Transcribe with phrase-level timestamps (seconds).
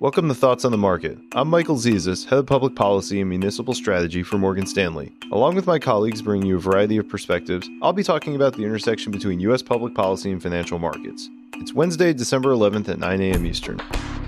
[0.00, 1.18] Welcome to Thoughts on the Market.
[1.34, 5.12] I'm Michael Zezas, Head of Public Policy and Municipal Strategy for Morgan Stanley.
[5.32, 8.62] Along with my colleagues bringing you a variety of perspectives, I'll be talking about the
[8.62, 9.60] intersection between U.S.
[9.60, 11.28] public policy and financial markets.
[11.54, 13.44] It's Wednesday, December 11th at 9 a.m.
[13.44, 13.80] Eastern.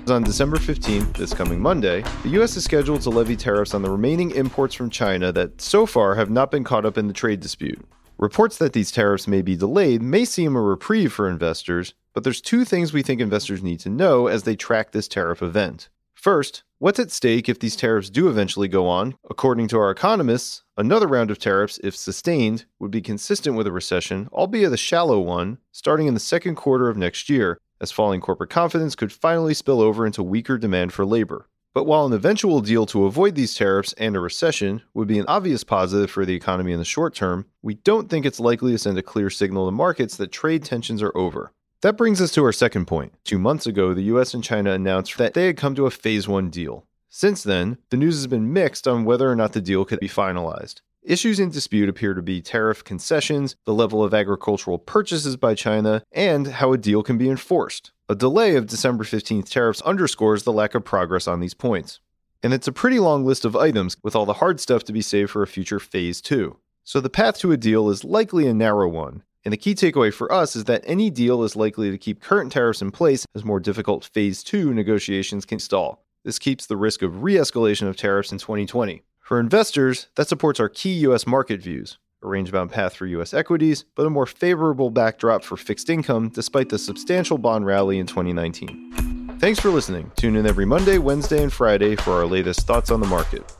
[0.09, 2.57] On December 15th, this coming Monday, the U.S.
[2.57, 6.31] is scheduled to levy tariffs on the remaining imports from China that so far have
[6.31, 7.81] not been caught up in the trade dispute.
[8.19, 12.41] Reports that these tariffs may be delayed may seem a reprieve for investors, but there's
[12.41, 15.89] two things we think investors need to know as they track this tariff event.
[16.15, 19.15] First, what's at stake if these tariffs do eventually go on?
[19.31, 23.73] According to our economists, another round of tariffs, if sustained, would be consistent with a
[23.73, 28.21] recession, albeit a shallow one, starting in the second quarter of next year, as falling
[28.21, 31.47] corporate confidence could finally spill over into weaker demand for labor.
[31.73, 35.25] But while an eventual deal to avoid these tariffs and a recession would be an
[35.29, 38.79] obvious positive for the economy in the short term, we don't think it's likely to
[38.79, 41.53] send a clear signal to markets that trade tensions are over.
[41.83, 43.15] That brings us to our second point.
[43.25, 46.29] Two months ago, the US and China announced that they had come to a phase
[46.29, 46.85] one deal.
[47.09, 50.09] Since then, the news has been mixed on whether or not the deal could be
[50.09, 50.83] finalized.
[51.03, 56.03] Issues in dispute appear to be tariff concessions, the level of agricultural purchases by China,
[56.13, 57.93] and how a deal can be enforced.
[58.11, 62.01] A delay of December 15th tariffs underscores the lack of progress on these points.
[62.43, 65.01] And it's a pretty long list of items, with all the hard stuff to be
[65.01, 66.59] saved for a future phase 2.
[66.85, 70.13] So the path to a deal is likely a narrow one, and the key takeaway
[70.13, 73.45] for us is that any deal is likely to keep current tariffs in place as
[73.45, 76.05] more difficult phase 2 negotiations can stall.
[76.25, 79.03] This keeps the risk of re escalation of tariffs in 2020.
[79.21, 83.33] For investors, that supports our key US market views a range bound path for US
[83.33, 88.07] equities, but a more favorable backdrop for fixed income despite the substantial bond rally in
[88.07, 89.39] 2019.
[89.39, 90.13] Thanks for listening.
[90.17, 93.60] Tune in every Monday, Wednesday, and Friday for our latest thoughts on the market.